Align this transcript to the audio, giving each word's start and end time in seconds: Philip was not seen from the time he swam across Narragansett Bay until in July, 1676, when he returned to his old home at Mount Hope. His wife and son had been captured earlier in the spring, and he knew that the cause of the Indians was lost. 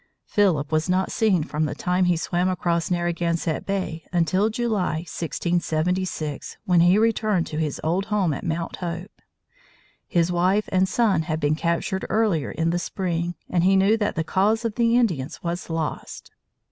Philip 0.25 0.71
was 0.71 0.89
not 0.89 1.11
seen 1.11 1.43
from 1.43 1.65
the 1.65 1.75
time 1.75 2.05
he 2.05 2.17
swam 2.17 2.49
across 2.49 2.89
Narragansett 2.89 3.67
Bay 3.67 4.03
until 4.11 4.47
in 4.47 4.51
July, 4.51 4.95
1676, 5.05 6.57
when 6.65 6.79
he 6.79 6.97
returned 6.97 7.45
to 7.45 7.59
his 7.59 7.79
old 7.83 8.05
home 8.05 8.33
at 8.33 8.43
Mount 8.43 8.77
Hope. 8.77 9.21
His 10.07 10.31
wife 10.31 10.67
and 10.71 10.89
son 10.89 11.21
had 11.21 11.39
been 11.39 11.53
captured 11.53 12.07
earlier 12.09 12.49
in 12.49 12.71
the 12.71 12.79
spring, 12.79 13.35
and 13.47 13.63
he 13.63 13.75
knew 13.75 13.95
that 13.95 14.15
the 14.15 14.23
cause 14.23 14.65
of 14.65 14.73
the 14.73 14.95
Indians 14.97 15.43
was 15.43 15.69
lost. 15.69 16.31